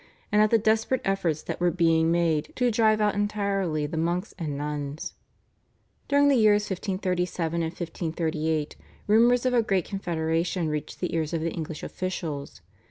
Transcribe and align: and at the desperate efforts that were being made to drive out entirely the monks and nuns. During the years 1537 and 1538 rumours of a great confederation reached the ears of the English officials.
and 0.31 0.41
at 0.41 0.49
the 0.49 0.57
desperate 0.57 1.01
efforts 1.05 1.43
that 1.43 1.59
were 1.59 1.69
being 1.69 2.09
made 2.11 2.51
to 2.55 2.71
drive 2.71 2.99
out 2.99 3.13
entirely 3.13 3.85
the 3.85 3.97
monks 3.97 4.33
and 4.39 4.57
nuns. 4.57 5.13
During 6.07 6.27
the 6.27 6.35
years 6.35 6.63
1537 6.71 7.61
and 7.61 7.65
1538 7.69 8.77
rumours 9.05 9.45
of 9.45 9.53
a 9.53 9.61
great 9.61 9.85
confederation 9.85 10.69
reached 10.69 11.01
the 11.01 11.13
ears 11.13 11.33
of 11.35 11.41
the 11.41 11.51
English 11.51 11.83
officials. 11.83 12.61